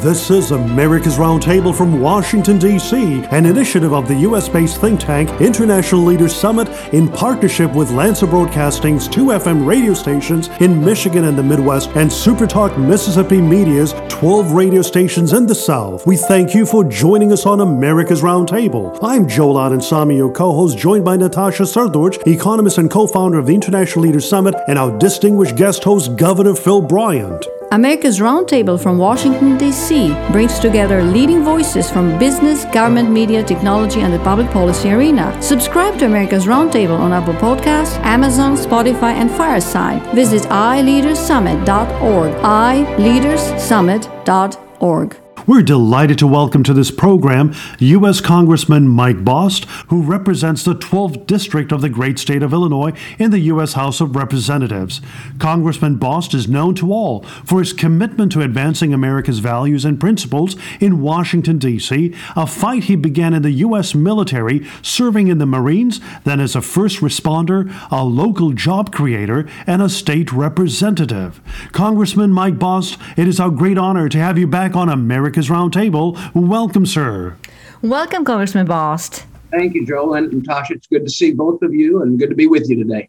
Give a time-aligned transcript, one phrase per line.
[0.00, 4.48] This is America's Roundtable from Washington, D.C., an initiative of the U.S.
[4.48, 10.48] based think tank International Leaders Summit in partnership with Lanser Broadcasting's two FM radio stations
[10.60, 16.06] in Michigan and the Midwest and Supertalk Mississippi Media's 12 radio stations in the South.
[16.06, 18.98] We thank you for joining us on America's Roundtable.
[19.02, 23.46] I'm Joel Samy, your co host, joined by Natasha Srdoc, economist and co founder of
[23.46, 27.46] the International Leaders Summit, and our distinguished guest host, Governor Phil Bryant.
[27.70, 30.14] America's Roundtable from Washington, D.C.
[30.32, 35.36] brings together leading voices from business, government, media, technology, and the public policy arena.
[35.42, 40.02] Subscribe to America's Roundtable on Apple Podcasts, Amazon, Spotify, and Fireside.
[40.14, 42.32] Visit iLeadersSummit.org.
[42.42, 45.27] iLeadersSummit.org.
[45.48, 48.20] We're delighted to welcome to this program U.S.
[48.20, 53.30] Congressman Mike Bost, who represents the 12th District of the great state of Illinois in
[53.30, 53.72] the U.S.
[53.72, 55.00] House of Representatives.
[55.38, 60.54] Congressman Bost is known to all for his commitment to advancing America's values and principles
[60.80, 63.94] in Washington, D.C., a fight he began in the U.S.
[63.94, 69.80] military, serving in the Marines, then as a first responder, a local job creator, and
[69.80, 71.40] a state representative.
[71.72, 75.37] Congressman Mike Bost, it is our great honor to have you back on America.
[75.38, 76.34] America's Roundtable.
[76.34, 77.36] Welcome, sir.
[77.82, 79.24] Welcome, Congressman Bost.
[79.52, 80.74] Thank you, Joel and Natasha.
[80.74, 83.08] It's good to see both of you and good to be with you today.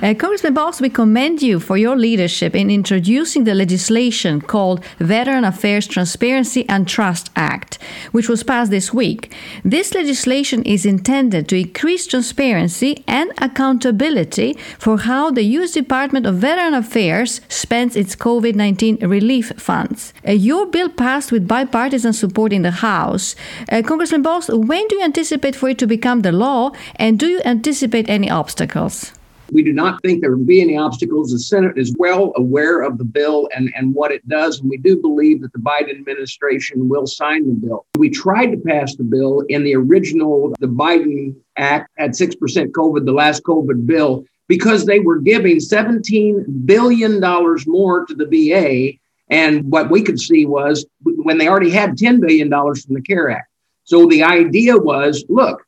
[0.00, 5.44] Uh, Congressman Bost, we commend you for your leadership in introducing the legislation called Veteran
[5.44, 7.82] Affairs Transparency and Trust Act,
[8.12, 9.34] which was passed this week.
[9.64, 15.72] This legislation is intended to increase transparency and accountability for how the U.S.
[15.72, 20.14] Department of Veteran Affairs spends its COVID 19 relief funds.
[20.24, 23.34] Uh, your bill passed with bipartisan support in the House.
[23.68, 27.26] Uh, Congressman Bost, when do you anticipate for it to become the law, and do
[27.26, 29.17] you anticipate any obstacles?
[29.50, 31.32] We do not think there will be any obstacles.
[31.32, 34.76] The Senate is well aware of the bill and, and what it does, and we
[34.76, 37.86] do believe that the Biden administration will sign the bill.
[37.96, 42.36] We tried to pass the bill in the original, the Biden Act at 6%
[42.72, 47.20] COVID, the last COVID bill, because they were giving $17 billion
[47.66, 48.98] more to the VA.
[49.30, 53.30] And what we could see was when they already had $10 billion from the CARE
[53.30, 53.48] Act.
[53.84, 55.64] So the idea was look,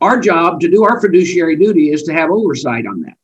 [0.00, 3.16] our job to do our fiduciary duty is to have oversight on that.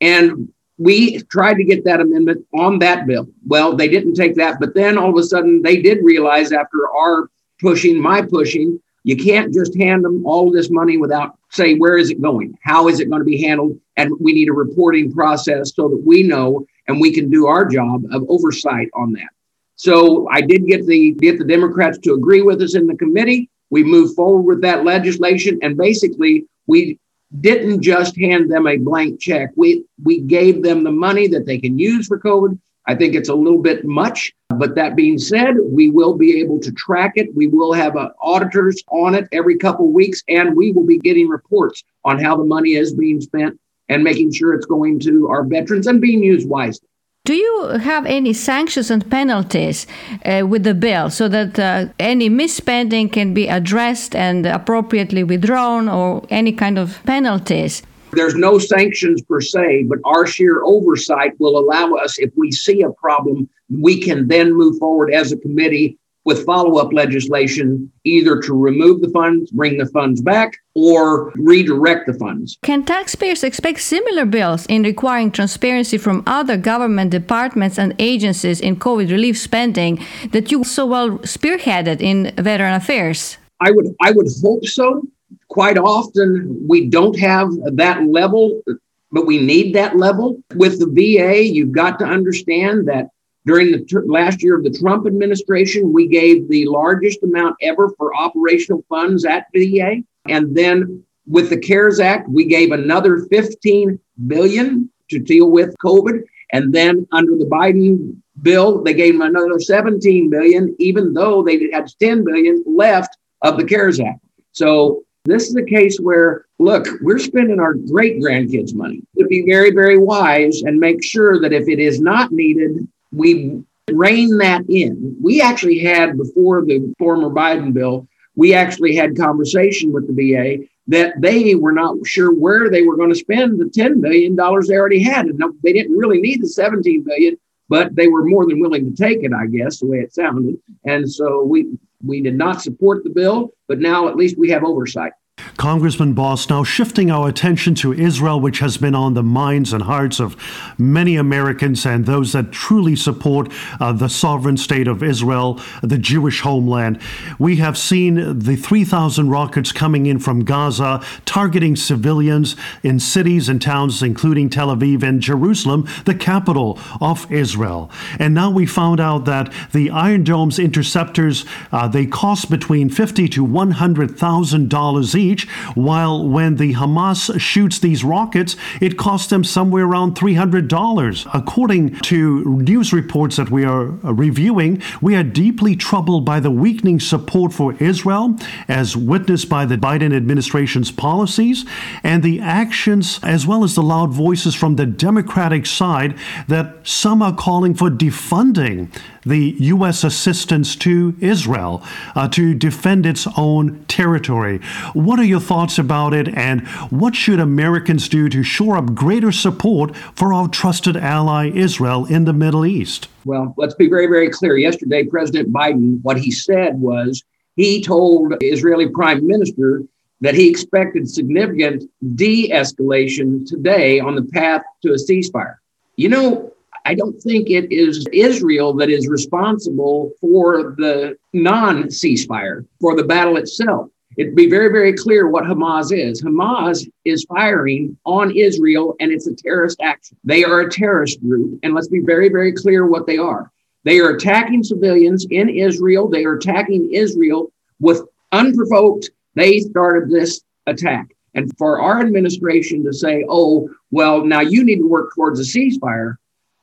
[0.00, 3.28] And we tried to get that amendment on that bill.
[3.46, 6.90] Well, they didn't take that, but then all of a sudden they did realize after
[6.90, 11.98] our pushing, my pushing, you can't just hand them all this money without say where
[11.98, 12.56] is it going?
[12.62, 13.78] How is it going to be handled?
[13.96, 17.64] And we need a reporting process so that we know and we can do our
[17.64, 19.28] job of oversight on that.
[19.76, 23.50] So I did get the get the Democrats to agree with us in the committee.
[23.72, 26.98] We moved forward with that legislation and basically we
[27.40, 29.48] didn't just hand them a blank check.
[29.56, 32.58] We we gave them the money that they can use for COVID.
[32.86, 36.60] I think it's a little bit much, but that being said, we will be able
[36.60, 37.34] to track it.
[37.34, 40.98] We will have uh, auditors on it every couple of weeks, and we will be
[40.98, 43.58] getting reports on how the money is being spent
[43.88, 46.88] and making sure it's going to our veterans and being used wisely.
[47.24, 49.86] Do you have any sanctions and penalties
[50.24, 55.88] uh, with the bill so that uh, any misspending can be addressed and appropriately withdrawn
[55.88, 57.84] or any kind of penalties?
[58.10, 62.82] There's no sanctions per se, but our sheer oversight will allow us, if we see
[62.82, 68.40] a problem, we can then move forward as a committee with follow up legislation, either
[68.40, 72.58] to remove the funds, bring the funds back, or redirect the funds.
[72.62, 78.76] Can taxpayers expect similar bills in requiring transparency from other government departments and agencies in
[78.76, 83.38] COVID relief spending that you so well spearheaded in veteran affairs?
[83.60, 85.02] I would I would hope so.
[85.48, 88.62] Quite often we don't have that level,
[89.10, 90.42] but we need that level.
[90.54, 93.08] With the VA, you've got to understand that
[93.44, 97.90] during the ter- last year of the Trump administration, we gave the largest amount ever
[97.96, 100.02] for operational funds at VA.
[100.28, 106.22] And then with the CARES Act, we gave another 15 billion to deal with COVID.
[106.52, 111.70] And then under the Biden bill, they gave them another 17 billion, even though they
[111.72, 114.20] had 10 billion left of the CARES Act.
[114.52, 119.44] So this is a case where, look, we're spending our great grandkids' money to be
[119.46, 124.64] very, very wise and make sure that if it is not needed, we rein that
[124.68, 125.16] in.
[125.22, 130.64] We actually had before the former Biden bill, we actually had conversation with the VA
[130.88, 134.76] that they were not sure where they were going to spend the $10 billion they
[134.76, 135.26] already had.
[135.26, 137.36] And they didn't really need the 17 billion,
[137.68, 140.56] but they were more than willing to take it, I guess, the way it sounded.
[140.84, 141.66] And so we
[142.04, 145.12] we did not support the bill, but now at least we have oversight.
[145.56, 149.82] Congressman Bost, now shifting our attention to Israel, which has been on the minds and
[149.82, 150.36] hearts of
[150.78, 156.40] many Americans and those that truly support uh, the sovereign state of Israel, the Jewish
[156.40, 157.00] homeland.
[157.38, 163.60] We have seen the 3,000 rockets coming in from Gaza, targeting civilians in cities and
[163.60, 167.90] towns, including Tel Aviv and Jerusalem, the capital of Israel.
[168.18, 173.28] And now we found out that the Iron Dome's interceptors, uh, they cost between 50
[173.28, 179.84] to 100,000 dollars each, while when the Hamas shoots these rockets, it costs them somewhere
[179.84, 181.30] around $300.
[181.34, 186.50] According to news reports that we are uh, reviewing, we are deeply troubled by the
[186.50, 188.36] weakening support for Israel,
[188.68, 191.64] as witnessed by the Biden administration's policies,
[192.02, 196.16] and the actions, as well as the loud voices from the Democratic side,
[196.48, 198.92] that some are calling for defunding
[199.24, 200.04] the U.S.
[200.04, 201.82] assistance to Israel
[202.14, 204.58] uh, to defend its own territory.
[204.94, 209.32] What are your thoughts about it, and what should Americans do to shore up greater
[209.32, 213.08] support for our trusted ally Israel in the Middle East?
[213.24, 214.56] Well, let's be very, very clear.
[214.56, 217.24] Yesterday, President Biden, what he said was
[217.56, 219.82] he told Israeli Prime Minister
[220.20, 221.84] that he expected significant
[222.14, 225.56] de escalation today on the path to a ceasefire.
[225.96, 226.52] You know,
[226.84, 233.04] I don't think it is Israel that is responsible for the non ceasefire, for the
[233.04, 233.90] battle itself.
[234.16, 236.22] It'd be very, very clear what Hamas is.
[236.22, 240.16] Hamas is firing on Israel and it's a terrorist action.
[240.24, 241.58] They are a terrorist group.
[241.62, 243.50] And let's be very, very clear what they are.
[243.84, 246.08] They are attacking civilians in Israel.
[246.08, 249.10] They are attacking Israel with unprovoked.
[249.34, 251.14] They started this attack.
[251.34, 255.42] And for our administration to say, oh, well, now you need to work towards a
[255.42, 256.16] ceasefire,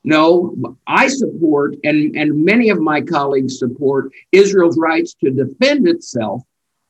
[0.04, 0.56] no,
[0.88, 6.44] I support, and, and many of my colleagues support Israel's rights to defend itself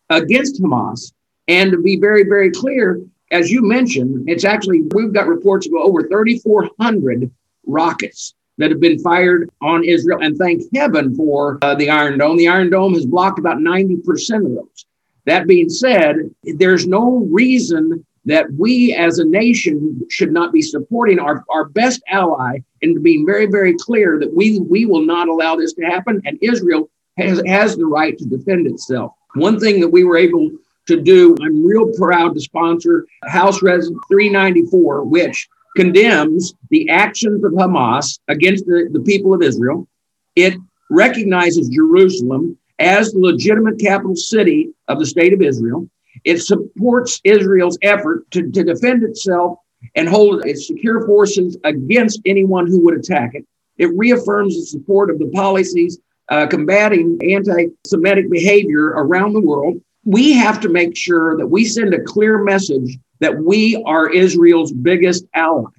[0.10, 1.12] against Hamas.
[1.48, 3.02] And to be very, very clear,
[3.32, 7.32] as you mentioned, it's actually, we've got reports of over 3,400
[7.66, 10.20] rockets that have been fired on Israel.
[10.22, 12.38] And thank heaven for uh, the Iron Dome.
[12.38, 14.86] The Iron Dome has blocked about 90% of those.
[15.26, 21.20] That being said, there's no reason that we as a nation should not be supporting
[21.20, 25.56] our, our best ally and being very, very clear that we, we will not allow
[25.56, 26.22] this to happen.
[26.26, 26.90] And Israel
[27.20, 29.14] has, has the right to defend itself.
[29.36, 30.50] One thing that we were able
[30.88, 37.52] to do, I'm real proud to sponsor House Res 394, which condemns the actions of
[37.54, 39.88] Hamas against the, the people of Israel.
[40.36, 40.56] It
[40.90, 45.88] recognizes Jerusalem as the legitimate capital city of the state of Israel.
[46.24, 49.60] It supports Israel's effort to, to defend itself
[49.96, 53.46] and hold its secure forces against anyone who would attack it.
[53.78, 56.00] It reaffirms the support of the policies
[56.30, 59.82] uh, combating anti Semitic behavior around the world.
[60.06, 64.72] We have to make sure that we send a clear message that we are Israel's
[64.72, 65.70] biggest ally.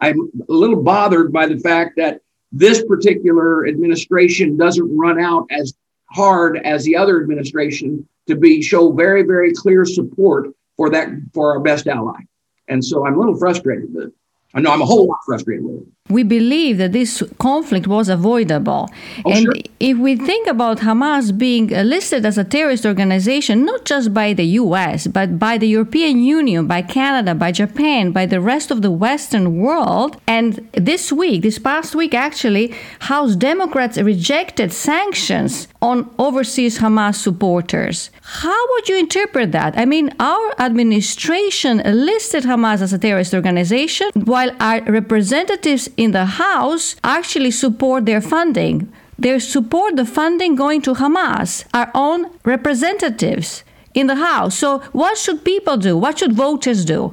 [0.00, 2.20] I'm a little bothered by the fact that
[2.52, 5.72] this particular administration doesn't run out as
[6.06, 11.52] hard as the other administration to be show very, very clear support for that for
[11.52, 12.20] our best ally.
[12.66, 14.12] And so I'm a little frustrated with it.
[14.52, 18.08] I know I'm a whole lot frustrated with it we believe that this conflict was
[18.08, 18.90] avoidable.
[19.24, 19.54] Oh, and sure.
[19.78, 24.44] if we think about Hamas being listed as a terrorist organization, not just by the
[24.62, 28.90] US, but by the European Union, by Canada, by Japan, by the rest of the
[28.90, 36.78] Western world, and this week, this past week actually, House Democrats rejected sanctions on overseas
[36.78, 38.10] Hamas supporters.
[38.22, 39.78] How would you interpret that?
[39.78, 46.24] I mean, our administration listed Hamas as a terrorist organization, while our representatives in the
[46.24, 48.90] House actually support their funding.
[49.18, 54.56] They support the funding going to Hamas, our own representatives in the House.
[54.56, 55.98] So, what should people do?
[55.98, 57.12] What should voters do?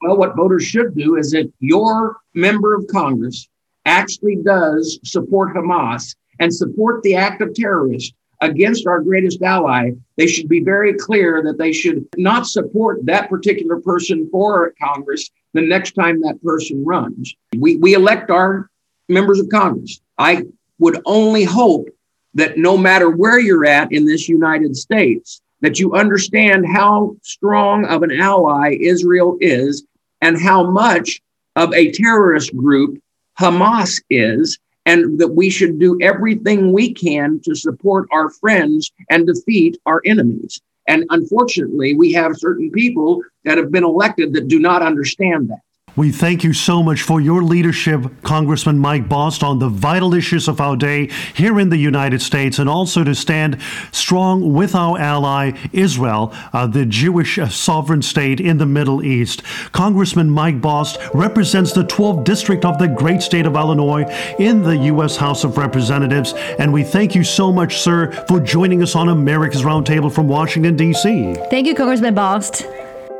[0.00, 3.48] Well, what voters should do is if your member of Congress
[3.84, 10.26] actually does support Hamas and support the act of terrorist against our greatest ally, they
[10.26, 15.62] should be very clear that they should not support that particular person for Congress the
[15.62, 17.34] next time that person runs.
[17.56, 18.68] We, we elect our
[19.08, 20.00] members of Congress.
[20.18, 20.44] I
[20.78, 21.88] would only hope
[22.34, 27.84] that no matter where you're at in this United States, that you understand how strong
[27.86, 29.84] of an ally Israel is
[30.20, 31.20] and how much
[31.54, 33.00] of a terrorist group
[33.38, 39.26] Hamas is, and that we should do everything we can to support our friends and
[39.26, 40.60] defeat our enemies.
[40.88, 45.60] And unfortunately, we have certain people that have been elected that do not understand that.
[45.94, 50.48] We thank you so much for your leadership, Congressman Mike Bost, on the vital issues
[50.48, 54.98] of our day here in the United States, and also to stand strong with our
[54.98, 59.42] ally, Israel, uh, the Jewish uh, sovereign state in the Middle East.
[59.72, 64.04] Congressman Mike Bost represents the 12th district of the great state of Illinois
[64.38, 65.16] in the U.S.
[65.16, 69.62] House of Representatives, and we thank you so much, sir, for joining us on America's
[69.62, 71.34] Roundtable from Washington, D.C.
[71.50, 72.64] Thank you, Congressman Bost.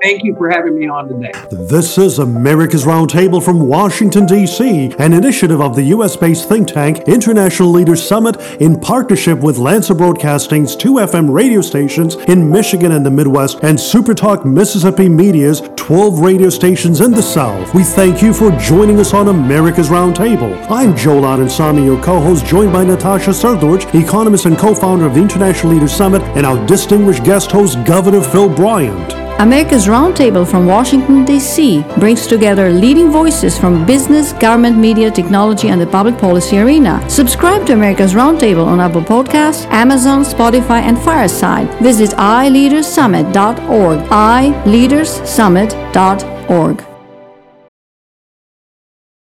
[0.03, 1.31] Thank you for having me on today.
[1.53, 6.17] This is America's Roundtable from Washington, D.C., an initiative of the U.S.
[6.17, 12.17] based think tank International Leaders Summit in partnership with Lanser Broadcasting's two FM radio stations
[12.17, 17.73] in Michigan and the Midwest and Supertalk Mississippi Media's 12 radio stations in the South.
[17.73, 20.69] We thank you for joining us on America's Roundtable.
[20.69, 25.15] I'm Joel Samy, your co host, joined by Natasha Srdoc, economist and co founder of
[25.15, 29.23] the International Leaders Summit, and our distinguished guest host, Governor Phil Bryant.
[29.43, 31.85] America's Roundtable from Washington, D.C.
[31.99, 37.05] brings together leading voices from business, government, media, technology, and the public policy arena.
[37.11, 41.69] Subscribe to America's Roundtable on Apple Podcasts, Amazon, Spotify, and Fireside.
[41.81, 43.99] Visit iLeadersSummit.org.
[44.11, 46.92] iLeadersSummit.org.